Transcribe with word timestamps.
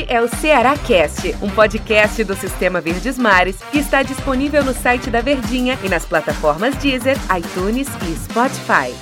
Este 0.00 0.12
é 0.14 0.22
o 0.22 0.28
Ceará 0.28 0.78
Cast, 0.78 1.34
um 1.42 1.50
podcast 1.50 2.24
do 2.24 2.34
Sistema 2.34 2.80
Verdes 2.80 3.18
Mares 3.18 3.58
que 3.70 3.78
está 3.78 4.02
disponível 4.02 4.64
no 4.64 4.72
site 4.72 5.10
da 5.10 5.20
Verdinha 5.20 5.78
e 5.84 5.90
nas 5.90 6.06
plataformas 6.06 6.74
Deezer, 6.76 7.16
iTunes 7.36 7.86
e 8.08 8.16
Spotify. 8.16 8.94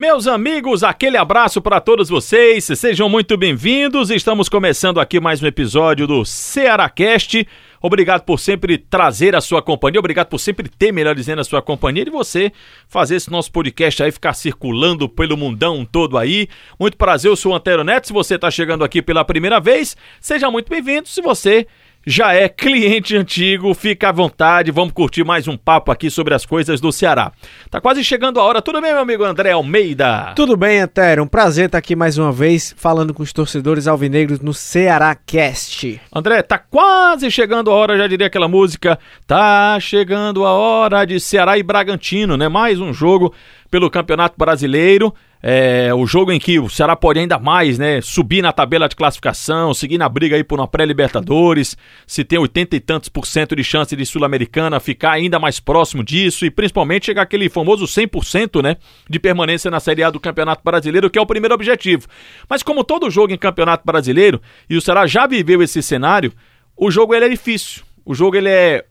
Meus 0.00 0.28
amigos, 0.28 0.84
aquele 0.84 1.16
abraço 1.16 1.60
para 1.60 1.80
todos 1.80 2.08
vocês, 2.08 2.64
sejam 2.64 3.08
muito 3.08 3.36
bem-vindos. 3.36 4.10
Estamos 4.10 4.48
começando 4.48 5.00
aqui 5.00 5.18
mais 5.18 5.42
um 5.42 5.46
episódio 5.46 6.06
do 6.06 6.24
Cearacast. 6.24 7.46
Obrigado 7.80 8.22
por 8.22 8.38
sempre 8.38 8.76
trazer 8.76 9.34
a 9.34 9.40
sua 9.40 9.62
companhia, 9.62 9.98
obrigado 9.98 10.28
por 10.28 10.38
sempre 10.38 10.68
ter, 10.68 10.92
melhor 10.92 11.14
dizendo, 11.14 11.40
a 11.40 11.44
sua 11.44 11.62
companhia 11.62 12.04
e 12.06 12.10
você 12.10 12.52
fazer 12.88 13.16
esse 13.16 13.30
nosso 13.30 13.50
podcast 13.50 14.02
aí 14.02 14.12
ficar 14.12 14.34
circulando 14.34 15.08
pelo 15.08 15.36
mundão 15.36 15.84
todo 15.84 16.18
aí. 16.18 16.48
Muito 16.78 16.96
prazer, 16.96 17.30
eu 17.30 17.36
sou 17.36 17.52
o 17.52 17.54
Antero 17.54 17.82
Neto. 17.82 18.08
Se 18.08 18.12
você 18.12 18.34
está 18.34 18.50
chegando 18.50 18.84
aqui 18.84 19.00
pela 19.00 19.24
primeira 19.24 19.58
vez, 19.58 19.96
seja 20.20 20.50
muito 20.50 20.68
bem-vindo. 20.68 21.08
Se 21.08 21.22
você 21.22 21.66
já 22.06 22.32
é 22.32 22.48
cliente 22.48 23.14
antigo, 23.14 23.74
fica 23.74 24.08
à 24.08 24.12
vontade, 24.12 24.70
vamos 24.70 24.92
curtir 24.92 25.22
mais 25.22 25.46
um 25.46 25.56
papo 25.56 25.92
aqui 25.92 26.10
sobre 26.10 26.32
as 26.32 26.46
coisas 26.46 26.80
do 26.80 26.90
Ceará. 26.90 27.30
Tá 27.70 27.78
quase 27.78 28.02
chegando 28.02 28.40
a 28.40 28.42
hora, 28.42 28.62
tudo 28.62 28.80
bem, 28.80 28.92
meu 28.92 29.02
amigo 29.02 29.22
André 29.22 29.52
Almeida? 29.52 30.32
Tudo 30.34 30.56
bem, 30.56 30.80
Antero, 30.80 31.22
um 31.22 31.26
prazer 31.26 31.66
estar 31.66 31.76
aqui 31.76 31.94
mais 31.94 32.16
uma 32.16 32.32
vez 32.32 32.74
falando 32.76 33.12
com 33.12 33.22
os 33.22 33.34
torcedores 33.34 33.86
alvinegros 33.86 34.40
no 34.40 34.54
Ceará 34.54 35.14
Cast. 35.14 36.00
André, 36.14 36.40
tá 36.42 36.58
quase 36.58 37.30
chegando 37.30 37.70
a 37.70 37.74
hora, 37.74 37.98
já 37.98 38.06
diria 38.06 38.28
aquela 38.28 38.48
música, 38.48 38.98
tá 39.26 39.78
chegando 39.78 40.46
a 40.46 40.52
hora 40.52 41.04
de 41.04 41.20
Ceará 41.20 41.58
e 41.58 41.62
Bragantino, 41.62 42.34
né? 42.34 42.48
Mais 42.48 42.80
um 42.80 42.94
jogo 42.94 43.34
pelo 43.70 43.90
Campeonato 43.90 44.36
Brasileiro. 44.38 45.14
É, 45.42 45.92
o 45.94 46.06
jogo 46.06 46.30
em 46.32 46.38
que 46.38 46.58
o 46.58 46.68
Ceará 46.68 46.94
pode 46.94 47.18
ainda 47.18 47.38
mais, 47.38 47.78
né, 47.78 48.00
subir 48.02 48.42
na 48.42 48.52
tabela 48.52 48.88
de 48.88 48.94
classificação, 48.94 49.72
seguir 49.72 49.96
na 49.96 50.08
briga 50.08 50.36
aí 50.36 50.44
por 50.44 50.60
uma 50.60 50.68
pré-libertadores, 50.68 51.76
se 52.06 52.22
tem 52.24 52.38
oitenta 52.38 52.76
e 52.76 52.80
tantos 52.80 53.08
por 53.08 53.26
cento 53.26 53.56
de 53.56 53.64
chance 53.64 53.96
de 53.96 54.04
Sul-Americana, 54.04 54.78
ficar 54.78 55.12
ainda 55.12 55.38
mais 55.38 55.58
próximo 55.58 56.04
disso 56.04 56.44
e 56.44 56.50
principalmente 56.50 57.06
chegar 57.06 57.22
aquele 57.22 57.48
famoso 57.48 57.86
100%, 57.86 58.62
né, 58.62 58.76
de 59.08 59.18
permanência 59.18 59.70
na 59.70 59.80
Série 59.80 60.02
A 60.02 60.10
do 60.10 60.20
Campeonato 60.20 60.62
Brasileiro, 60.62 61.08
que 61.08 61.18
é 61.18 61.22
o 61.22 61.26
primeiro 61.26 61.54
objetivo. 61.54 62.06
Mas 62.48 62.62
como 62.62 62.84
todo 62.84 63.10
jogo 63.10 63.32
em 63.32 63.38
Campeonato 63.38 63.84
Brasileiro, 63.86 64.42
e 64.68 64.76
o 64.76 64.80
Ceará 64.80 65.06
já 65.06 65.26
viveu 65.26 65.62
esse 65.62 65.82
cenário, 65.82 66.32
o 66.76 66.90
jogo 66.90 67.14
ele 67.14 67.24
é 67.24 67.28
difícil, 67.30 67.82
o 68.04 68.14
jogo 68.14 68.36
ele 68.36 68.48
é 68.48 68.84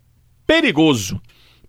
perigoso, 0.48 1.22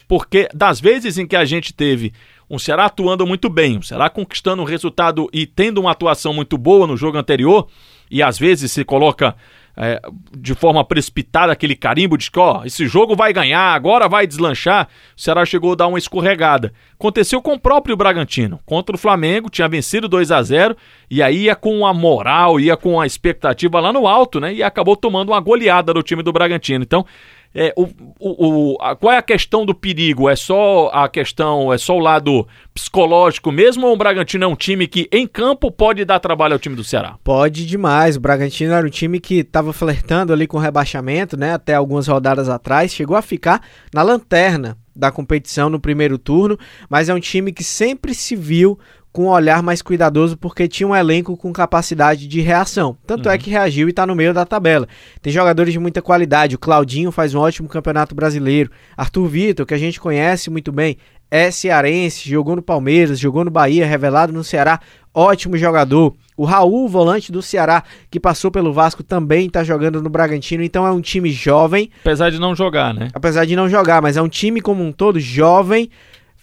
porque 0.09 0.49
das 0.55 0.81
vezes 0.81 1.19
em 1.19 1.27
que 1.27 1.37
a 1.37 1.45
gente 1.45 1.73
teve 1.75 2.13
um 2.51 2.59
Ceará 2.59 2.87
atuando 2.87 3.27
muito 3.27 3.49
bem, 3.49 3.79
um 3.79 3.83
Ceará 3.83 4.11
conquistando 4.11 4.61
um 4.61 4.65
resultado 4.65 5.29
e 5.33 5.47
tendo 5.47 5.81
uma 5.81 5.93
atuação 5.93 6.35
muito 6.35 6.59
boa 6.59 6.87
no 6.87 6.97
jogo 6.97 7.17
anterior, 7.17 7.69
e 8.11 8.23
às 8.23 8.37
vezes 8.37 8.73
se 8.73 8.85
coloca 8.85 9.37
é, 9.77 10.01
de 10.37 10.55
forma 10.55 10.85
precipitada 10.85 11.53
aquele 11.53 11.75
carimbo 11.75 12.19
de 12.19 12.31
que, 12.31 12.39
ó, 12.39 12.65
esse 12.65 12.87
jogo 12.87 13.15
vai 13.15 13.33
ganhar, 13.33 13.73
agora 13.73 14.09
vai 14.09 14.27
deslanchar. 14.27 14.89
O 15.17 15.21
Ceará 15.21 15.47
chegou 15.47 15.73
a 15.73 15.77
dar 15.77 15.87
uma 15.87 15.99
escorregada. 15.99 16.73
Aconteceu 16.99 17.41
com 17.41 17.55
o 17.55 17.59
próprio 17.59 17.97
Bragantino. 17.97 18.61
Contra 18.67 18.95
o 18.95 18.99
Flamengo, 18.99 19.49
tinha 19.49 19.69
vencido 19.69 20.09
2 20.09 20.33
a 20.33 20.43
0 20.43 20.77
e 21.11 21.23
aí 21.23 21.45
ia 21.45 21.55
com 21.55 21.87
a 21.87 21.95
moral, 21.95 22.59
ia 22.59 22.77
com 22.77 23.01
a 23.01 23.07
expectativa 23.07 23.81
lá 23.81 23.93
no 23.93 24.07
alto, 24.07 24.41
né? 24.41 24.53
E 24.53 24.63
acabou 24.63 24.97
tomando 24.97 25.31
uma 25.31 25.41
goleada 25.41 25.95
do 25.95 26.03
time 26.03 26.23
do 26.23 26.33
Bragantino. 26.33 26.83
Então, 26.83 27.07
é, 27.55 27.73
o, 27.77 27.89
o, 28.19 28.75
o 28.75 28.77
a, 28.81 28.95
qual 28.95 29.13
é 29.13 29.19
a 29.19 29.23
questão 29.23 29.67
do 29.67 29.75
perigo? 29.75 30.29
É 30.29 30.37
só 30.37 30.89
a 30.93 31.09
questão, 31.09 31.73
é 31.73 31.79
só 31.79 31.97
o 31.97 32.01
lado 32.01 32.47
psicológico 32.73 33.51
mesmo 33.51 33.87
ou 33.87 33.95
o 33.95 33.97
Bragantino 33.97 34.45
é 34.45 34.47
um 34.47 34.55
time 34.55 34.87
que 34.87 35.09
em 35.11 35.27
campo 35.27 35.71
pode 35.71 36.05
dar 36.05 36.21
trabalho 36.21 36.53
ao 36.53 36.59
time 36.59 36.77
do 36.77 36.85
Ceará? 36.85 37.17
Pode 37.25 37.67
demais. 37.67 38.17
O 38.17 38.21
Bragantino 38.21 38.73
era 38.73 38.87
um 38.87 38.91
time 38.91 39.19
que 39.19 39.41
estava 39.41 39.73
flertando 39.73 40.33
ali 40.33 40.47
com 40.47 40.59
rebaixamento, 40.59 41.37
né? 41.37 41.55
Até 41.55 41.75
algumas 41.75 42.07
rodadas 42.07 42.49
atrás, 42.49 42.95
chegou 42.95 43.17
a 43.17 43.23
ficar 43.23 43.63
na 43.93 44.03
lanterna 44.03 44.79
da 44.95 45.11
competição 45.11 45.71
no 45.71 45.81
primeiro 45.81 46.19
turno, 46.19 46.59
mas 46.89 47.09
é 47.09 47.15
um 47.15 47.21
time 47.21 47.53
que 47.53 47.65
sempre 47.65 48.15
se 48.15 48.37
viu 48.37 48.79
com 49.13 49.25
um 49.25 49.29
olhar 49.29 49.63
mais 49.63 49.83
cuidadoso 49.83 50.37
porque 50.37 50.69
tinha 50.69 50.87
um 50.87 50.95
elenco 50.95 51.37
com 51.37 51.53
capacidade 51.53 52.27
de 52.27 52.41
reação. 52.41 52.97
Tanto 53.07 53.29
é 53.29 53.33
uhum. 53.33 53.35
é 53.35 53.39
que 53.39 53.51
reagiu 53.51 53.89
e 53.89 53.91
está 53.91 54.07
no 54.07 54.15
meio 54.15 54.33
da 54.33 54.45
tabela. 54.45 54.87
Tem 55.21 55.33
jogadores 55.33 55.73
de 55.73 55.79
muita 55.79 56.01
qualidade. 56.01 56.55
O 56.55 56.59
Claudinho 56.59 57.11
faz 57.11 57.35
um 57.35 57.41
ótimo 57.41 57.69
campeonato 57.69 58.15
brasileiro. 58.15 58.71
Arthur 58.97 59.27
Vitor, 59.27 59.67
que 59.67 59.75
a 59.75 59.79
gente 59.79 60.01
conhece 60.01 60.51
muito 60.51 60.71
bem, 60.71 60.97
é 61.31 61.51
cearense, 61.51 62.29
jogou 62.29 62.57
no 62.57 62.63
Palmeiras, 62.63 63.19
jogou 63.19 63.45
no 63.45 63.51
Bahia, 63.51 63.87
revelado 63.87 64.33
no 64.33 64.43
Ceará, 64.43 64.81
ótimo 65.15 65.57
jogador. 65.57 66.15
O 66.37 66.45
Raul, 66.45 66.89
volante 66.89 67.31
do 67.31 67.41
Ceará, 67.41 67.85
que 68.11 68.19
passou 68.19 68.51
pelo 68.51 68.73
Vasco, 68.73 69.03
também 69.03 69.47
está 69.47 69.63
jogando 69.63 70.03
no 70.03 70.11
Bragantino, 70.11 70.63
então 70.65 70.87
é 70.87 70.91
um 70.91 71.01
time 71.01 71.31
jovem. 71.31 71.91
Apesar 72.01 72.31
de 72.31 72.39
não 72.39 72.55
jogar, 72.55 72.93
né? 72.93 73.09
Apesar 73.15 73.45
de 73.45 73.55
não 73.55 73.69
jogar, 73.69 74.03
mas 74.03 74.17
é 74.17 74.23
um 74.23 74.29
time 74.29 74.61
como 74.61 74.83
um 74.83 74.91
todo 74.91 75.21
jovem, 75.21 75.89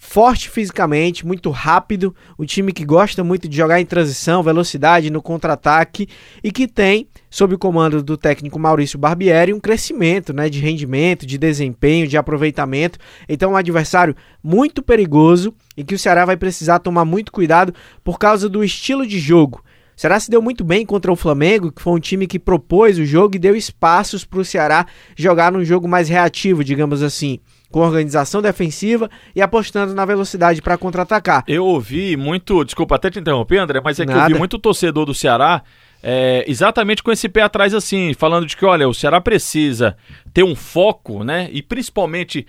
forte 0.00 0.48
fisicamente, 0.48 1.26
muito 1.26 1.50
rápido, 1.50 2.14
um 2.38 2.44
time 2.44 2.72
que 2.72 2.84
gosta 2.84 3.24
muito 3.24 3.48
de 3.48 3.56
jogar 3.56 3.80
em 3.80 3.84
transição, 3.84 4.44
velocidade 4.44 5.10
no 5.10 5.20
contra-ataque 5.20 6.08
e 6.42 6.52
que 6.52 6.68
tem, 6.68 7.08
sob 7.28 7.56
o 7.56 7.58
comando 7.58 8.00
do 8.00 8.16
técnico 8.16 8.60
Maurício 8.60 8.96
Barbieri, 8.96 9.52
um 9.52 9.58
crescimento 9.58 10.32
né, 10.32 10.48
de 10.48 10.60
rendimento, 10.60 11.26
de 11.26 11.36
desempenho, 11.36 12.06
de 12.06 12.16
aproveitamento. 12.16 12.98
Então, 13.28 13.52
um 13.52 13.56
adversário 13.56 14.14
muito 14.42 14.82
perigoso 14.82 15.52
e 15.76 15.82
que 15.82 15.96
o 15.96 15.98
Ceará 15.98 16.24
vai 16.24 16.36
precisar 16.36 16.78
tomar 16.78 17.04
muito 17.04 17.32
cuidado 17.32 17.74
por 18.04 18.20
causa 18.20 18.48
do 18.48 18.62
estilo 18.62 19.04
de 19.04 19.18
jogo. 19.18 19.64
O 19.96 20.00
Ceará 20.00 20.20
se 20.20 20.30
deu 20.30 20.40
muito 20.40 20.62
bem 20.62 20.86
contra 20.86 21.10
o 21.10 21.16
Flamengo, 21.16 21.72
que 21.72 21.82
foi 21.82 21.92
um 21.92 21.98
time 21.98 22.28
que 22.28 22.38
propôs 22.38 22.98
o 22.98 23.04
jogo 23.04 23.34
e 23.34 23.38
deu 23.40 23.56
espaços 23.56 24.24
para 24.24 24.38
o 24.38 24.44
Ceará 24.44 24.86
jogar 25.16 25.50
num 25.50 25.64
jogo 25.64 25.88
mais 25.88 26.08
reativo, 26.08 26.62
digamos 26.62 27.02
assim 27.02 27.40
com 27.70 27.80
organização 27.80 28.40
defensiva 28.40 29.10
e 29.34 29.42
apostando 29.42 29.94
na 29.94 30.04
velocidade 30.04 30.62
para 30.62 30.78
contra-atacar. 30.78 31.44
Eu 31.46 31.64
ouvi 31.66 32.16
muito, 32.16 32.64
desculpa 32.64 32.96
até 32.96 33.10
te 33.10 33.18
interromper, 33.18 33.58
André, 33.58 33.80
mas 33.84 34.00
é 34.00 34.04
Nada. 34.04 34.12
que 34.12 34.18
eu 34.18 34.24
ouvi 34.24 34.38
muito 34.38 34.58
torcedor 34.58 35.04
do 35.04 35.14
Ceará 35.14 35.62
é, 36.02 36.44
exatamente 36.46 37.02
com 37.02 37.10
esse 37.10 37.28
pé 37.28 37.42
atrás 37.42 37.74
assim, 37.74 38.14
falando 38.14 38.46
de 38.46 38.56
que, 38.56 38.64
olha, 38.64 38.88
o 38.88 38.94
Ceará 38.94 39.20
precisa 39.20 39.96
ter 40.32 40.44
um 40.44 40.54
foco, 40.54 41.24
né? 41.24 41.48
E 41.52 41.60
principalmente, 41.60 42.46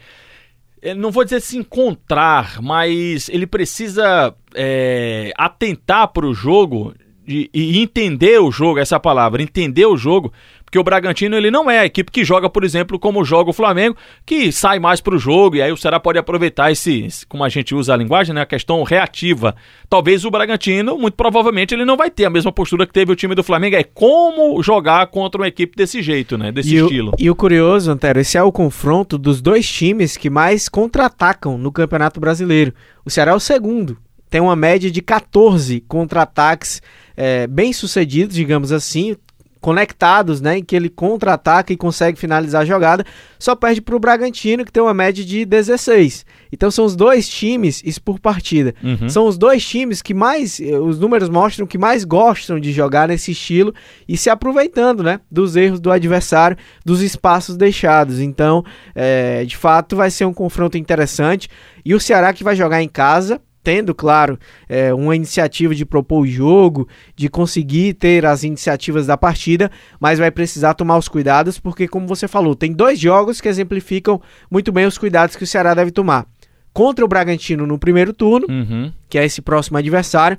é, 0.81 0.93
não 0.93 1.11
vou 1.11 1.23
dizer 1.23 1.41
se 1.41 1.57
encontrar, 1.57 2.61
mas 2.61 3.27
ele 3.29 3.47
precisa 3.47 4.33
é, 4.53 5.33
atentar 5.35 6.09
para 6.09 6.27
o 6.27 6.33
jogo 6.33 6.93
e, 7.27 7.49
e 7.53 7.79
entender 7.79 8.39
o 8.39 8.51
jogo, 8.51 8.79
essa 8.79 8.99
palavra, 8.99 9.41
entender 9.41 9.85
o 9.85 9.97
jogo 9.97 10.31
porque 10.69 10.77
o 10.77 10.83
Bragantino 10.83 11.35
ele 11.35 11.49
não 11.49 11.69
é 11.69 11.79
a 11.79 11.85
equipe 11.85 12.11
que 12.11 12.23
joga, 12.23 12.47
por 12.47 12.63
exemplo, 12.63 12.99
como 12.99 13.25
joga 13.25 13.49
o 13.49 13.53
Flamengo, 13.53 13.97
que 14.23 14.51
sai 14.51 14.77
mais 14.77 15.01
para 15.01 15.15
o 15.15 15.17
jogo 15.17 15.55
e 15.55 15.63
aí 15.63 15.71
o 15.71 15.77
Ceará 15.77 15.99
pode 15.99 16.19
aproveitar 16.19 16.71
esse, 16.71 17.07
como 17.27 17.43
a 17.43 17.49
gente 17.49 17.73
usa 17.73 17.91
a 17.91 17.97
linguagem, 17.97 18.35
né, 18.35 18.41
a 18.41 18.45
questão 18.45 18.83
reativa. 18.83 19.55
Talvez 19.89 20.23
o 20.25 20.29
Bragantino, 20.29 20.95
muito 20.95 21.15
provavelmente, 21.15 21.73
ele 21.73 21.85
não 21.85 21.97
vai 21.97 22.11
ter 22.11 22.25
a 22.25 22.29
mesma 22.29 22.51
postura 22.51 22.85
que 22.85 22.93
teve 22.93 23.11
o 23.11 23.15
time 23.15 23.33
do 23.33 23.43
Flamengo, 23.43 23.77
é 23.77 23.83
como 23.83 24.61
jogar 24.61 25.07
contra 25.07 25.41
uma 25.41 25.47
equipe 25.47 25.75
desse 25.75 26.03
jeito, 26.03 26.37
né, 26.37 26.51
desse 26.51 26.75
e 26.75 26.79
estilo. 26.79 27.13
O, 27.13 27.15
e 27.17 27.31
o 27.31 27.35
curioso, 27.35 27.89
Antero, 27.89 28.19
esse 28.19 28.37
é 28.37 28.43
o 28.43 28.51
confronto 28.51 29.17
dos 29.17 29.41
dois 29.41 29.67
times 29.67 30.17
que 30.17 30.29
mais 30.29 30.69
contra-atacam 30.69 31.57
no 31.57 31.71
Campeonato 31.71 32.19
Brasileiro. 32.19 32.75
O 33.03 33.09
Ceará 33.09 33.31
é 33.31 33.35
o 33.35 33.39
segundo, 33.39 33.97
tem 34.29 34.39
uma 34.39 34.55
média 34.55 34.91
de 34.91 35.01
14 35.01 35.81
contra-ataques 35.87 36.79
é, 37.17 37.47
bem 37.47 37.73
sucedidos, 37.73 38.35
digamos 38.35 38.71
assim, 38.71 39.17
conectados, 39.61 40.39
né, 40.39 40.57
em 40.57 40.63
que 40.63 40.75
ele 40.75 40.89
contra-ataca 40.89 41.73
e 41.73 41.77
consegue 41.77 42.17
finalizar 42.17 42.61
a 42.61 42.65
jogada, 42.65 43.05
só 43.37 43.55
perde 43.55 43.81
para 43.81 43.95
o 43.95 43.99
Bragantino, 43.99 44.63
que 44.63 44.71
tem 44.71 44.81
uma 44.81 44.93
média 44.93 45.23
de 45.23 45.45
16. 45.45 46.25
Então 46.51 46.71
são 46.71 46.85
os 46.85 46.95
dois 46.95 47.27
times, 47.27 47.81
isso 47.85 48.01
por 48.01 48.19
partida, 48.19 48.73
uhum. 48.83 49.09
são 49.09 49.27
os 49.27 49.37
dois 49.37 49.65
times 49.65 50.01
que 50.01 50.13
mais, 50.13 50.59
eh, 50.59 50.77
os 50.79 50.99
números 50.99 51.29
mostram 51.29 51.67
que 51.67 51.77
mais 51.77 52.03
gostam 52.03 52.59
de 52.59 52.71
jogar 52.71 53.07
nesse 53.09 53.31
estilo 53.31 53.73
e 54.07 54.15
se 54.17 54.29
aproveitando, 54.29 55.03
né, 55.03 55.19
dos 55.29 55.55
erros 55.55 55.79
do 55.79 55.91
adversário, 55.91 56.57
dos 56.85 57.01
espaços 57.01 57.57
deixados. 57.57 58.19
Então, 58.19 58.63
é, 58.95 59.43
de 59.45 59.57
fato, 59.57 59.95
vai 59.95 60.09
ser 60.09 60.25
um 60.25 60.33
confronto 60.33 60.77
interessante. 60.77 61.49
E 61.83 61.93
o 61.93 61.99
Ceará 61.99 62.33
que 62.33 62.43
vai 62.43 62.55
jogar 62.55 62.81
em 62.81 62.87
casa, 62.87 63.41
tendo, 63.63 63.93
claro, 63.93 64.39
é, 64.67 64.93
uma 64.93 65.15
iniciativa 65.15 65.75
de 65.75 65.85
propor 65.85 66.21
o 66.21 66.27
jogo, 66.27 66.87
de 67.15 67.29
conseguir 67.29 67.93
ter 67.93 68.25
as 68.25 68.43
iniciativas 68.43 69.07
da 69.07 69.17
partida, 69.17 69.69
mas 69.99 70.19
vai 70.19 70.31
precisar 70.31 70.73
tomar 70.73 70.97
os 70.97 71.07
cuidados, 71.07 71.59
porque, 71.59 71.87
como 71.87 72.07
você 72.07 72.27
falou, 72.27 72.55
tem 72.55 72.71
dois 72.71 72.99
jogos 72.99 73.41
que 73.41 73.47
exemplificam 73.47 74.21
muito 74.49 74.71
bem 74.71 74.85
os 74.85 74.97
cuidados 74.97 75.35
que 75.35 75.43
o 75.43 75.47
Ceará 75.47 75.73
deve 75.73 75.91
tomar. 75.91 76.25
Contra 76.71 77.03
o 77.03 77.07
Bragantino 77.07 77.65
no 77.65 77.77
primeiro 77.77 78.13
turno, 78.13 78.47
uhum. 78.49 78.91
que 79.09 79.17
é 79.17 79.25
esse 79.25 79.41
próximo 79.41 79.77
adversário, 79.77 80.37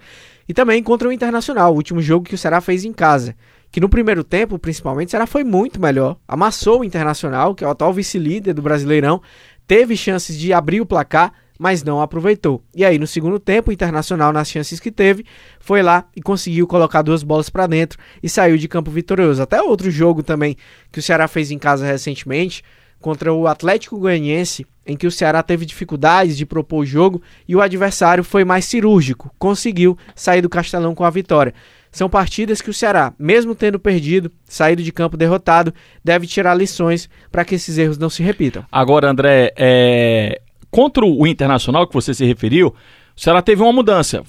e 0.48 0.54
também 0.54 0.82
contra 0.82 1.08
o 1.08 1.12
Internacional, 1.12 1.72
o 1.72 1.76
último 1.76 2.00
jogo 2.00 2.24
que 2.24 2.34
o 2.34 2.38
Ceará 2.38 2.60
fez 2.60 2.84
em 2.84 2.92
casa. 2.92 3.36
Que 3.70 3.80
no 3.80 3.88
primeiro 3.88 4.24
tempo, 4.24 4.58
principalmente, 4.58 5.08
o 5.08 5.10
Ceará 5.12 5.26
foi 5.26 5.44
muito 5.44 5.80
melhor. 5.80 6.16
Amassou 6.26 6.80
o 6.80 6.84
Internacional, 6.84 7.54
que 7.54 7.62
é 7.62 7.66
o 7.66 7.70
atual 7.70 7.92
vice-líder 7.92 8.52
do 8.52 8.62
Brasileirão, 8.62 9.22
teve 9.64 9.96
chances 9.96 10.36
de 10.36 10.52
abrir 10.52 10.80
o 10.80 10.86
placar, 10.86 11.32
mas 11.60 11.84
não 11.84 12.00
aproveitou. 12.00 12.64
E 12.74 12.86
aí, 12.86 12.98
no 12.98 13.06
segundo 13.06 13.38
tempo, 13.38 13.68
o 13.68 13.72
Internacional, 13.72 14.32
nas 14.32 14.48
chances 14.48 14.80
que 14.80 14.90
teve, 14.90 15.26
foi 15.60 15.82
lá 15.82 16.06
e 16.16 16.22
conseguiu 16.22 16.66
colocar 16.66 17.02
duas 17.02 17.22
bolas 17.22 17.50
para 17.50 17.66
dentro 17.66 17.98
e 18.22 18.30
saiu 18.30 18.56
de 18.56 18.66
campo 18.66 18.90
vitorioso. 18.90 19.42
Até 19.42 19.60
outro 19.60 19.90
jogo 19.90 20.22
também 20.22 20.56
que 20.90 21.00
o 21.00 21.02
Ceará 21.02 21.28
fez 21.28 21.50
em 21.50 21.58
casa 21.58 21.84
recentemente, 21.84 22.64
contra 22.98 23.30
o 23.30 23.46
Atlético 23.46 23.98
Goianiense, 23.98 24.66
em 24.86 24.96
que 24.96 25.06
o 25.06 25.10
Ceará 25.10 25.42
teve 25.42 25.66
dificuldades 25.66 26.34
de 26.34 26.46
propor 26.46 26.78
o 26.78 26.86
jogo 26.86 27.20
e 27.46 27.54
o 27.54 27.60
adversário 27.60 28.24
foi 28.24 28.42
mais 28.42 28.64
cirúrgico, 28.64 29.30
conseguiu 29.38 29.98
sair 30.14 30.40
do 30.40 30.48
Castelão 30.48 30.94
com 30.94 31.04
a 31.04 31.10
vitória. 31.10 31.52
São 31.92 32.08
partidas 32.08 32.62
que 32.62 32.70
o 32.70 32.74
Ceará, 32.74 33.12
mesmo 33.18 33.54
tendo 33.54 33.78
perdido, 33.78 34.32
saído 34.46 34.82
de 34.82 34.92
campo 34.92 35.16
derrotado, 35.16 35.74
deve 36.02 36.26
tirar 36.26 36.54
lições 36.54 37.10
para 37.30 37.44
que 37.44 37.56
esses 37.56 37.76
erros 37.76 37.98
não 37.98 38.08
se 38.08 38.22
repitam. 38.22 38.64
Agora, 38.72 39.10
André, 39.10 39.52
é... 39.56 40.40
contra 40.70 41.04
o 41.04 41.26
Internacional 41.26 41.86
que 41.86 41.94
você 41.94 42.14
se 42.14 42.24
referiu, 42.24 42.68
o 43.16 43.20
Ceará 43.20 43.42
teve 43.42 43.62
uma 43.62 43.72
mudança, 43.72 44.22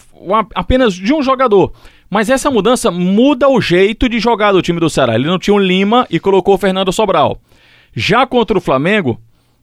apenas 0.54 0.94
de 0.94 1.14
um 1.14 1.22
jogador. 1.22 1.72
Mas 2.10 2.30
essa 2.30 2.52
mudança 2.52 2.92
muda 2.92 3.48
o 3.48 3.62
jeito 3.62 4.10
de 4.10 4.20
jogar 4.20 4.52
do 4.52 4.62
time 4.62 4.80
do 4.80 4.90
Ceará. 4.90 5.16
Ele 5.16 5.28
não 5.28 5.40
tinha 5.40 5.54
o 5.54 5.60
Lima 5.60 6.06
e 6.10 6.20
colocou 6.20 6.56
o 6.56 6.58
Fernando 6.58 6.92
Sobral. 6.92 7.40
Já 7.96 8.28
contra 8.28 8.58
o 8.58 8.62
Flamengo, 8.62 9.18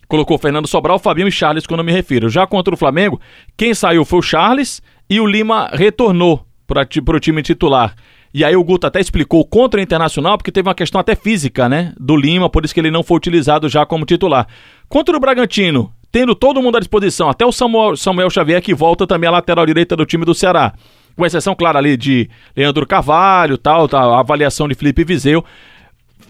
colocou 0.08 0.38
Fernando 0.38 0.66
Sobral, 0.66 0.98
Fabinho 0.98 1.28
e 1.28 1.32
Charles, 1.32 1.66
quando 1.66 1.80
eu 1.80 1.84
me 1.84 1.92
refiro. 1.92 2.30
Já 2.30 2.46
contra 2.46 2.72
o 2.72 2.76
Flamengo, 2.76 3.20
quem 3.56 3.74
saiu 3.74 4.04
foi 4.04 4.20
o 4.20 4.22
Charles 4.22 4.80
e 5.10 5.20
o 5.20 5.26
Lima 5.26 5.68
retornou 5.72 6.46
para 6.66 7.16
o 7.16 7.20
time 7.20 7.42
titular. 7.42 7.94
E 8.32 8.44
aí 8.44 8.54
o 8.54 8.64
Guto 8.64 8.86
até 8.86 9.00
explicou 9.00 9.44
contra 9.44 9.80
o 9.80 9.82
Internacional, 9.82 10.36
porque 10.36 10.52
teve 10.52 10.68
uma 10.68 10.74
questão 10.74 11.00
até 11.00 11.14
física, 11.14 11.68
né? 11.68 11.92
Do 11.98 12.16
Lima, 12.16 12.48
por 12.48 12.64
isso 12.64 12.74
que 12.74 12.80
ele 12.80 12.90
não 12.90 13.02
foi 13.02 13.16
utilizado 13.16 13.68
já 13.68 13.86
como 13.86 14.04
titular. 14.04 14.46
Contra 14.88 15.16
o 15.16 15.20
Bragantino, 15.20 15.92
tendo 16.10 16.34
todo 16.34 16.62
mundo 16.62 16.76
à 16.76 16.80
disposição, 16.80 17.28
até 17.28 17.44
o 17.44 17.52
Samuel, 17.52 17.96
Samuel 17.96 18.30
Xavier, 18.30 18.62
que 18.62 18.74
volta 18.74 19.06
também 19.06 19.28
à 19.28 19.32
lateral 19.32 19.66
direita 19.66 19.96
do 19.96 20.06
time 20.06 20.24
do 20.24 20.34
Ceará. 20.34 20.72
Com 21.16 21.26
exceção, 21.26 21.54
claro, 21.54 21.78
ali 21.78 21.96
de 21.96 22.30
Leandro 22.56 22.86
Carvalho, 22.86 23.58
tal, 23.58 23.88
tal 23.88 24.14
a 24.14 24.20
avaliação 24.20 24.68
de 24.68 24.74
Felipe 24.74 25.04
Vizeu. 25.04 25.44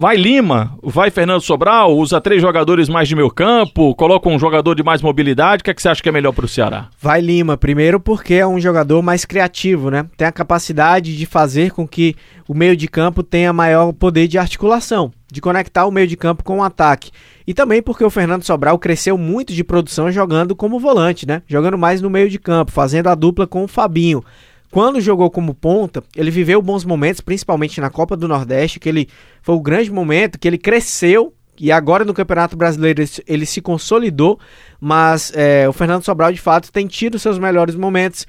Vai 0.01 0.17
Lima, 0.17 0.79
vai 0.81 1.11
Fernando 1.11 1.41
Sobral, 1.41 1.97
usa 1.97 2.21
três 2.21 2.41
jogadores 2.41 2.89
mais 2.89 3.09
de 3.09 3.17
meio 3.17 3.29
campo, 3.31 3.97
coloca 3.97 4.29
um 4.29 4.39
jogador 4.39 4.77
de 4.77 4.83
mais 4.83 5.03
mobilidade. 5.03 5.61
O 5.61 5.65
que, 5.65 5.71
é 5.71 5.75
que 5.75 5.83
você 5.83 5.89
acha 5.89 6.01
que 6.01 6.09
é 6.09 6.13
melhor 6.13 6.33
para 6.33 6.45
o 6.45 6.49
Ceará? 6.49 6.89
Vai 7.01 7.21
Lima, 7.21 7.57
primeiro 7.57 7.99
porque 7.99 8.35
é 8.35 8.47
um 8.47 8.61
jogador 8.61 9.03
mais 9.03 9.25
criativo, 9.25 9.91
né? 9.91 10.07
Tem 10.17 10.29
a 10.29 10.33
capacidade 10.33 11.17
de 11.17 11.27
fazer 11.27 11.73
com 11.73 11.87
que 11.87 12.15
o 12.47 12.55
meio 12.55 12.77
de 12.77 12.87
campo 12.87 13.25
tenha 13.25 13.53
maior 13.53 13.93
poder 13.93 14.29
de 14.29 14.39
articulação, 14.39 15.11
de 15.31 15.41
conectar 15.41 15.87
o 15.87 15.91
meio 15.91 16.07
de 16.07 16.17
campo 16.17 16.43
com 16.43 16.59
o 16.59 16.63
ataque. 16.63 17.11
E 17.47 17.53
também 17.53 17.83
porque 17.83 18.05
o 18.05 18.11
Fernando 18.11 18.45
Sobral 18.45 18.79
cresceu 18.79 19.17
muito 19.19 19.53
de 19.53 19.63
produção 19.63 20.11
jogando 20.11 20.57
como 20.57 20.79
volante, 20.81 21.27
né? 21.27 21.43
Jogando 21.47 21.79
mais 21.79 22.01
no 22.01 22.11
meio 22.11 22.31
de 22.31 22.39
campo, 22.39 22.73
fazendo 22.73 23.09
a 23.09 23.15
dupla 23.15 23.47
com 23.47 23.65
o 23.65 23.69
Fabinho. 23.69 24.25
Quando 24.71 25.01
jogou 25.01 25.31
como 25.31 25.55
ponta, 25.55 26.03
ele 26.15 26.31
viveu 26.31 26.61
bons 26.61 26.85
momentos, 26.85 27.21
principalmente 27.21 27.81
na 27.81 27.89
Copa 27.89 28.17
do 28.17 28.29
Nordeste, 28.29 28.79
que 28.79 28.89
ele 28.89 29.09
foi 29.41 29.55
o 29.55 29.61
grande 29.61 29.91
momento, 29.91 30.39
que 30.39 30.47
ele 30.47 30.59
cresceu 30.59 31.33
e 31.59 31.73
agora 31.73 32.05
no 32.05 32.15
Campeonato 32.15 32.57
Brasileiro 32.57 33.03
ele 33.27 33.45
se 33.45 33.61
consolidou, 33.61 34.39
mas 34.81 35.33
é, 35.35 35.69
o 35.69 35.73
Fernando 35.73 36.05
Sobral 36.05 36.33
de 36.33 36.41
fato 36.41 36.71
tem 36.71 36.87
tido 36.87 37.19
seus 37.19 37.39
melhores 37.39 37.75
momentos 37.75 38.27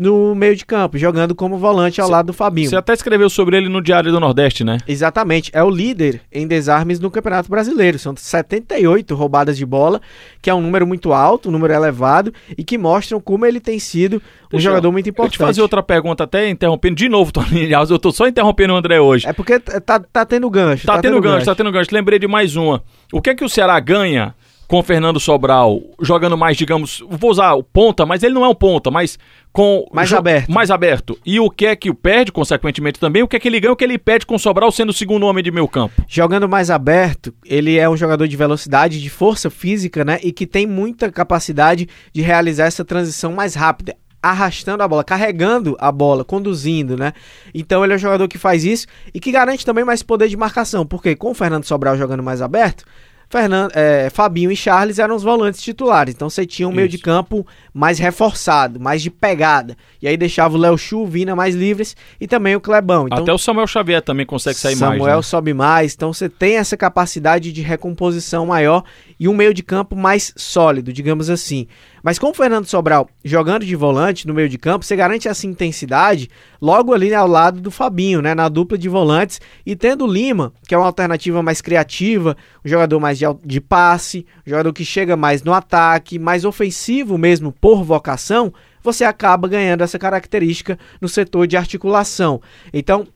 no 0.00 0.34
meio 0.34 0.56
de 0.56 0.64
campo, 0.64 0.96
jogando 0.96 1.34
como 1.34 1.58
volante 1.58 2.00
ao 2.00 2.06
cê, 2.06 2.12
lado 2.12 2.28
do 2.28 2.32
Fabinho. 2.32 2.70
Você 2.70 2.76
até 2.76 2.94
escreveu 2.94 3.28
sobre 3.28 3.58
ele 3.58 3.68
no 3.68 3.82
Diário 3.82 4.10
do 4.10 4.18
Nordeste, 4.18 4.64
né? 4.64 4.78
Exatamente. 4.88 5.50
É 5.52 5.62
o 5.62 5.68
líder 5.68 6.22
em 6.32 6.46
desarmes 6.46 6.98
no 6.98 7.10
Campeonato 7.10 7.50
Brasileiro. 7.50 7.98
São 7.98 8.16
78 8.16 9.14
roubadas 9.14 9.58
de 9.58 9.66
bola, 9.66 10.00
que 10.40 10.48
é 10.48 10.54
um 10.54 10.62
número 10.62 10.86
muito 10.86 11.12
alto, 11.12 11.50
um 11.50 11.52
número 11.52 11.74
elevado, 11.74 12.32
e 12.56 12.64
que 12.64 12.78
mostram 12.78 13.20
como 13.20 13.44
ele 13.44 13.60
tem 13.60 13.78
sido 13.78 14.22
um 14.46 14.52
Deixa 14.52 14.70
jogador 14.70 14.90
muito 14.90 15.10
importante. 15.10 15.32
Deixa 15.32 15.42
eu 15.42 15.46
te 15.46 15.50
fazer 15.50 15.60
outra 15.60 15.82
pergunta, 15.82 16.24
até 16.24 16.48
interrompendo 16.48 16.96
de 16.96 17.06
novo, 17.06 17.30
Tony 17.30 17.72
Alves. 17.74 17.90
Eu 17.90 17.98
tô 17.98 18.10
só 18.10 18.26
interrompendo 18.26 18.72
o 18.72 18.76
André 18.76 18.98
hoje. 18.98 19.28
É 19.28 19.34
porque 19.34 19.60
tá, 19.60 20.00
tá 20.00 20.24
tendo 20.24 20.48
gancho. 20.48 20.86
Tá, 20.86 20.94
tá 20.94 21.02
tendo, 21.02 21.12
tendo 21.12 21.22
gancho, 21.22 21.34
gancho, 21.34 21.46
tá 21.46 21.54
tendo 21.54 21.70
gancho. 21.70 21.90
Lembrei 21.92 22.18
de 22.18 22.26
mais 22.26 22.56
uma. 22.56 22.82
O 23.12 23.20
que 23.20 23.28
é 23.28 23.34
que 23.34 23.44
o 23.44 23.50
Ceará 23.50 23.78
ganha 23.78 24.34
com 24.70 24.78
o 24.78 24.82
Fernando 24.84 25.18
Sobral 25.18 25.82
jogando 26.00 26.38
mais, 26.38 26.56
digamos, 26.56 27.02
vou 27.10 27.32
usar 27.32 27.54
o 27.54 27.62
ponta, 27.64 28.06
mas 28.06 28.22
ele 28.22 28.34
não 28.34 28.44
é 28.44 28.48
um 28.48 28.54
ponta, 28.54 28.88
mas 28.88 29.18
com 29.52 29.84
mais 29.92 30.12
aberto. 30.12 30.48
Mais 30.48 30.70
aberto. 30.70 31.18
E 31.26 31.40
o 31.40 31.50
que 31.50 31.66
é 31.66 31.74
que 31.74 31.90
o 31.90 31.94
perde, 31.94 32.30
consequentemente 32.30 33.00
também, 33.00 33.20
o 33.20 33.26
que 33.26 33.34
é 33.34 33.40
que 33.40 33.48
ele 33.48 33.58
ganha, 33.58 33.72
o 33.72 33.76
que 33.76 33.82
ele 33.82 33.98
perde 33.98 34.24
com 34.24 34.36
o 34.36 34.38
Sobral 34.38 34.70
sendo 34.70 34.90
o 34.90 34.92
segundo 34.92 35.26
homem 35.26 35.42
de 35.42 35.50
meio 35.50 35.66
campo? 35.66 36.04
Jogando 36.06 36.48
mais 36.48 36.70
aberto, 36.70 37.34
ele 37.44 37.78
é 37.78 37.90
um 37.90 37.96
jogador 37.96 38.28
de 38.28 38.36
velocidade, 38.36 39.02
de 39.02 39.10
força 39.10 39.50
física, 39.50 40.04
né, 40.04 40.20
e 40.22 40.30
que 40.30 40.46
tem 40.46 40.68
muita 40.68 41.10
capacidade 41.10 41.88
de 42.12 42.22
realizar 42.22 42.66
essa 42.66 42.84
transição 42.84 43.32
mais 43.32 43.56
rápida 43.56 43.96
arrastando 44.22 44.84
a 44.84 44.88
bola, 44.88 45.02
carregando 45.02 45.76
a 45.80 45.90
bola, 45.90 46.24
conduzindo, 46.24 46.96
né? 46.96 47.12
Então 47.54 47.82
ele 47.82 47.94
é 47.94 47.96
um 47.96 47.98
jogador 47.98 48.28
que 48.28 48.36
faz 48.38 48.64
isso 48.64 48.86
e 49.14 49.18
que 49.18 49.32
garante 49.32 49.64
também 49.64 49.82
mais 49.82 50.02
poder 50.02 50.28
de 50.28 50.36
marcação, 50.36 50.86
porque 50.86 51.16
com 51.16 51.30
o 51.30 51.34
Fernando 51.34 51.64
Sobral 51.64 51.96
jogando 51.96 52.22
mais 52.22 52.42
aberto, 52.42 52.84
Fernando, 53.30 53.70
é, 53.76 54.10
Fabinho 54.10 54.50
e 54.50 54.56
Charles 54.56 54.98
eram 54.98 55.14
os 55.14 55.22
volantes 55.22 55.62
titulares. 55.62 56.12
Então 56.12 56.28
você 56.28 56.44
tinha 56.44 56.66
um 56.66 56.72
Isso. 56.72 56.76
meio 56.76 56.88
de 56.88 56.98
campo 56.98 57.46
mais 57.72 58.00
reforçado, 58.00 58.80
mais 58.80 59.00
de 59.00 59.08
pegada. 59.08 59.76
E 60.02 60.08
aí 60.08 60.16
deixava 60.16 60.56
o 60.56 60.58
Léo 60.58 60.76
Chu, 60.76 61.06
Vina 61.06 61.36
mais 61.36 61.54
livres 61.54 61.96
e 62.20 62.26
também 62.26 62.56
o 62.56 62.60
Clebão. 62.60 63.06
Então, 63.06 63.22
Até 63.22 63.32
o 63.32 63.38
Samuel 63.38 63.68
Xavier 63.68 64.02
também 64.02 64.26
consegue 64.26 64.58
sair 64.58 64.74
Samuel 64.74 64.90
mais. 64.90 65.00
Samuel 65.00 65.16
né? 65.16 65.22
sobe 65.22 65.54
mais. 65.54 65.94
Então 65.94 66.12
você 66.12 66.28
tem 66.28 66.56
essa 66.56 66.76
capacidade 66.76 67.52
de 67.52 67.62
recomposição 67.62 68.46
maior 68.46 68.82
e 69.20 69.28
um 69.28 69.34
meio 69.34 69.52
de 69.52 69.62
campo 69.62 69.94
mais 69.94 70.32
sólido, 70.34 70.94
digamos 70.94 71.28
assim. 71.28 71.66
Mas 72.02 72.18
com 72.18 72.30
o 72.30 72.34
Fernando 72.34 72.64
Sobral 72.64 73.06
jogando 73.22 73.66
de 73.66 73.76
volante 73.76 74.26
no 74.26 74.32
meio 74.32 74.48
de 74.48 74.56
campo, 74.56 74.82
você 74.82 74.96
garante 74.96 75.28
essa 75.28 75.46
intensidade 75.46 76.30
logo 76.58 76.94
ali 76.94 77.14
ao 77.14 77.28
lado 77.28 77.60
do 77.60 77.70
Fabinho, 77.70 78.22
né, 78.22 78.34
na 78.34 78.48
dupla 78.48 78.78
de 78.78 78.88
volantes, 78.88 79.38
e 79.66 79.76
tendo 79.76 80.06
o 80.06 80.10
Lima, 80.10 80.54
que 80.66 80.74
é 80.74 80.78
uma 80.78 80.86
alternativa 80.86 81.42
mais 81.42 81.60
criativa, 81.60 82.34
um 82.64 82.68
jogador 82.68 82.98
mais 82.98 83.18
de, 83.18 83.26
de 83.44 83.60
passe, 83.60 84.24
um 84.46 84.50
jogador 84.50 84.72
que 84.72 84.86
chega 84.86 85.14
mais 85.16 85.42
no 85.42 85.52
ataque, 85.52 86.18
mais 86.18 86.46
ofensivo 86.46 87.18
mesmo 87.18 87.52
por 87.52 87.84
vocação, 87.84 88.50
você 88.82 89.04
acaba 89.04 89.46
ganhando 89.46 89.82
essa 89.82 89.98
característica 89.98 90.78
no 90.98 91.08
setor 91.10 91.46
de 91.46 91.58
articulação. 91.58 92.40
Então, 92.72 93.06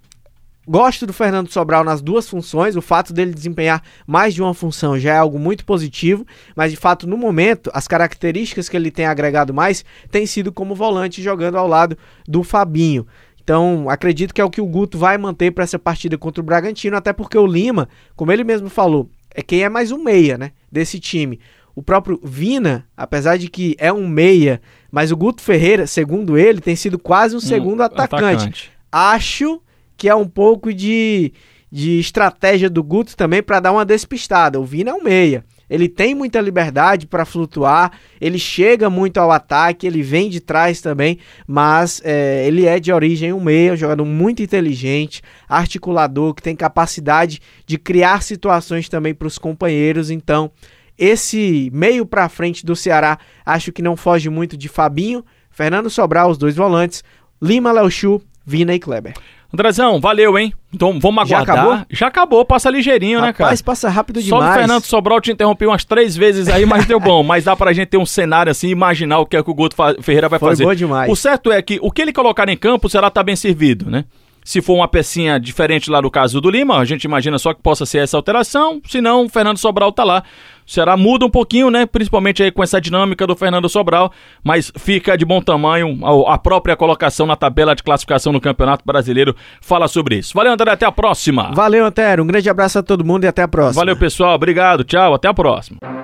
Gosto 0.66 1.06
do 1.06 1.12
Fernando 1.12 1.50
Sobral 1.50 1.84
nas 1.84 2.00
duas 2.00 2.28
funções. 2.28 2.76
O 2.76 2.82
fato 2.82 3.12
dele 3.12 3.34
desempenhar 3.34 3.82
mais 4.06 4.34
de 4.34 4.42
uma 4.42 4.54
função 4.54 4.98
já 4.98 5.14
é 5.14 5.18
algo 5.18 5.38
muito 5.38 5.64
positivo, 5.64 6.26
mas 6.56 6.70
de 6.72 6.76
fato, 6.76 7.06
no 7.06 7.16
momento, 7.16 7.70
as 7.74 7.86
características 7.86 8.68
que 8.68 8.76
ele 8.76 8.90
tem 8.90 9.06
agregado 9.06 9.52
mais 9.52 9.84
tem 10.10 10.26
sido 10.26 10.50
como 10.50 10.74
volante 10.74 11.22
jogando 11.22 11.58
ao 11.58 11.68
lado 11.68 11.96
do 12.26 12.42
Fabinho. 12.42 13.06
Então, 13.42 13.90
acredito 13.90 14.32
que 14.32 14.40
é 14.40 14.44
o 14.44 14.50
que 14.50 14.60
o 14.60 14.66
Guto 14.66 14.96
vai 14.96 15.18
manter 15.18 15.50
para 15.50 15.64
essa 15.64 15.78
partida 15.78 16.16
contra 16.16 16.40
o 16.40 16.44
Bragantino, 16.44 16.96
até 16.96 17.12
porque 17.12 17.36
o 17.36 17.46
Lima, 17.46 17.90
como 18.16 18.32
ele 18.32 18.42
mesmo 18.42 18.70
falou, 18.70 19.10
é 19.34 19.42
quem 19.42 19.62
é 19.62 19.68
mais 19.68 19.92
um 19.92 20.02
meia, 20.02 20.38
né, 20.38 20.52
desse 20.72 20.98
time. 20.98 21.38
O 21.74 21.82
próprio 21.82 22.18
Vina, 22.22 22.86
apesar 22.96 23.36
de 23.36 23.48
que 23.48 23.76
é 23.78 23.92
um 23.92 24.08
meia, 24.08 24.62
mas 24.90 25.10
o 25.10 25.16
Guto 25.16 25.42
Ferreira, 25.42 25.86
segundo 25.86 26.38
ele, 26.38 26.60
tem 26.60 26.74
sido 26.74 26.98
quase 26.98 27.36
um 27.36 27.40
segundo 27.40 27.80
um 27.80 27.82
atacante. 27.82 28.24
atacante. 28.24 28.72
Acho 28.90 29.60
que 29.96 30.08
é 30.08 30.14
um 30.14 30.26
pouco 30.26 30.72
de, 30.72 31.32
de 31.70 31.98
estratégia 31.98 32.70
do 32.70 32.82
Guto 32.82 33.16
também 33.16 33.42
para 33.42 33.60
dar 33.60 33.72
uma 33.72 33.84
despistada. 33.84 34.60
O 34.60 34.64
Vina 34.64 34.90
é 34.90 34.94
um 34.94 35.02
meia. 35.02 35.44
Ele 35.68 35.88
tem 35.88 36.14
muita 36.14 36.40
liberdade 36.40 37.06
para 37.06 37.24
flutuar, 37.24 37.92
ele 38.20 38.38
chega 38.38 38.90
muito 38.90 39.18
ao 39.18 39.30
ataque, 39.30 39.86
ele 39.86 40.02
vem 40.02 40.28
de 40.28 40.38
trás 40.38 40.80
também, 40.80 41.18
mas 41.46 42.02
é, 42.04 42.46
ele 42.46 42.66
é 42.66 42.78
de 42.78 42.92
origem 42.92 43.32
um 43.32 43.40
meia, 43.40 43.72
um 43.72 43.76
jogador 43.76 44.04
muito 44.04 44.42
inteligente, 44.42 45.22
articulador, 45.48 46.34
que 46.34 46.42
tem 46.42 46.54
capacidade 46.54 47.40
de 47.66 47.78
criar 47.78 48.22
situações 48.22 48.88
também 48.88 49.14
para 49.14 49.26
os 49.26 49.38
companheiros. 49.38 50.10
Então, 50.10 50.50
esse 50.98 51.70
meio 51.72 52.04
para 52.04 52.28
frente 52.28 52.64
do 52.64 52.76
Ceará, 52.76 53.18
acho 53.44 53.72
que 53.72 53.82
não 53.82 53.96
foge 53.96 54.28
muito 54.28 54.56
de 54.56 54.68
Fabinho, 54.68 55.24
Fernando 55.50 55.88
Sobral, 55.88 56.30
os 56.30 56.38
dois 56.38 56.54
volantes, 56.54 57.02
Lima, 57.40 57.72
Léo 57.72 57.90
Chu, 57.90 58.22
Vina 58.44 58.74
e 58.74 58.78
Kleber. 58.78 59.14
Andrezão, 59.54 60.00
valeu, 60.00 60.38
hein? 60.38 60.52
Então 60.72 60.98
vamos 61.00 61.22
aguardar. 61.22 61.56
Já 61.56 61.62
acabou? 61.62 61.86
Já 61.90 62.06
acabou, 62.08 62.44
passa 62.44 62.68
ligeirinho, 62.68 63.18
Rapaz, 63.18 63.28
né, 63.28 63.32
cara? 63.32 63.48
Rapaz, 63.48 63.62
passa 63.62 63.88
rápido 63.88 64.20
demais. 64.20 64.44
Só 64.44 64.50
o 64.50 64.54
Fernando 64.54 64.84
Sobral 64.84 65.20
te 65.20 65.30
interrompeu 65.32 65.70
umas 65.70 65.84
três 65.84 66.16
vezes 66.16 66.48
aí, 66.48 66.66
mas 66.66 66.84
deu 66.84 66.98
bom. 66.98 67.22
Mas 67.22 67.44
dá 67.44 67.54
pra 67.54 67.72
gente 67.72 67.88
ter 67.88 67.96
um 67.96 68.04
cenário 68.04 68.50
assim, 68.50 68.68
imaginar 68.68 69.20
o 69.20 69.26
que 69.26 69.36
é 69.36 69.42
que 69.42 69.50
o 69.50 69.54
Guto 69.54 69.76
Ferreira 70.02 70.28
vai 70.28 70.38
Foi 70.38 70.50
fazer. 70.50 70.64
Foi 70.64 70.74
bom 70.74 70.78
demais. 70.78 71.10
O 71.10 71.16
certo 71.16 71.52
é 71.52 71.62
que 71.62 71.78
o 71.80 71.90
que 71.90 72.02
ele 72.02 72.12
colocar 72.12 72.48
em 72.48 72.56
campo 72.56 72.88
será 72.88 73.08
tá 73.08 73.22
bem 73.22 73.36
servido, 73.36 73.88
né? 73.90 74.04
Se 74.44 74.60
for 74.60 74.74
uma 74.74 74.86
pecinha 74.86 75.40
diferente 75.40 75.90
lá 75.90 76.02
no 76.02 76.10
caso 76.10 76.38
do 76.38 76.50
Lima, 76.50 76.78
a 76.78 76.84
gente 76.84 77.04
imagina 77.04 77.38
só 77.38 77.54
que 77.54 77.62
possa 77.62 77.86
ser 77.86 77.98
essa 77.98 78.16
alteração. 78.16 78.80
Se 78.86 79.00
não, 79.00 79.24
o 79.24 79.28
Fernando 79.28 79.56
Sobral 79.56 79.90
tá 79.90 80.04
lá. 80.04 80.22
O 80.66 80.70
Ceará 80.70 80.96
muda 80.96 81.24
um 81.24 81.30
pouquinho, 81.30 81.70
né? 81.70 81.86
Principalmente 81.86 82.42
aí 82.42 82.50
com 82.50 82.62
essa 82.62 82.80
dinâmica 82.80 83.26
do 83.26 83.34
Fernando 83.34 83.68
Sobral, 83.68 84.12
mas 84.42 84.70
fica 84.76 85.16
de 85.16 85.24
bom 85.24 85.40
tamanho. 85.40 85.98
A 86.26 86.36
própria 86.38 86.76
colocação 86.76 87.26
na 87.26 87.36
tabela 87.36 87.74
de 87.74 87.82
classificação 87.82 88.32
no 88.32 88.40
Campeonato 88.40 88.84
Brasileiro 88.84 89.34
fala 89.60 89.88
sobre 89.88 90.16
isso. 90.16 90.34
Valeu, 90.34 90.52
André, 90.52 90.70
até 90.70 90.84
a 90.84 90.92
próxima. 90.92 91.50
Valeu, 91.54 91.84
Antero. 91.84 92.22
Um 92.22 92.26
grande 92.26 92.48
abraço 92.48 92.78
a 92.78 92.82
todo 92.82 93.04
mundo 93.04 93.24
e 93.24 93.26
até 93.26 93.42
a 93.42 93.48
próxima. 93.48 93.80
Valeu, 93.80 93.96
pessoal. 93.96 94.34
Obrigado. 94.34 94.84
Tchau, 94.84 95.14
até 95.14 95.28
a 95.28 95.34
próxima. 95.34 96.03